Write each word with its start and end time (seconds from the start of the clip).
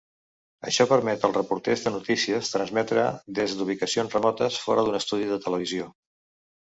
Això 0.69 0.85
permet 0.91 1.27
als 1.27 1.35
reporters 1.39 1.83
de 1.87 1.93
notícies 1.97 2.51
transmetre 2.55 3.05
des 3.41 3.53
d'ubicacions 3.59 4.19
remotes, 4.19 4.59
fora 4.67 4.87
d'un 4.89 4.99
estudi 5.05 5.29
de 5.35 5.39
televisió. 5.49 5.93